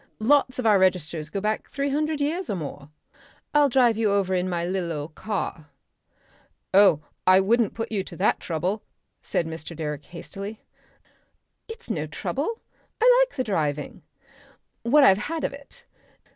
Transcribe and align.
Lots 0.17 0.57
of 0.57 0.65
our 0.65 0.79
registers 0.79 1.29
go 1.29 1.39
back 1.39 1.67
three 1.69 1.91
hundred 1.91 2.19
years 2.21 2.49
or 2.49 2.55
more. 2.55 2.89
I'll 3.53 3.69
drive 3.69 3.97
you 3.97 4.09
over 4.11 4.33
in 4.33 4.49
my 4.49 4.65
lil' 4.65 4.91
old 4.91 5.13
car." 5.13 5.67
"Oh! 6.73 7.03
I 7.27 7.39
wouldn't 7.39 7.75
put 7.75 7.91
you 7.91 8.03
to 8.05 8.17
that 8.17 8.39
trouble," 8.39 8.81
said 9.21 9.45
Mr. 9.45 9.77
Direck 9.77 10.05
hastily. 10.05 10.63
"It's 11.67 11.91
no 11.91 12.07
trouble. 12.07 12.61
I 12.99 13.25
like 13.29 13.35
the 13.35 13.43
driving. 13.43 14.01
What 14.81 15.03
I 15.03 15.09
have 15.09 15.19
had 15.29 15.43
of 15.43 15.53
it. 15.53 15.85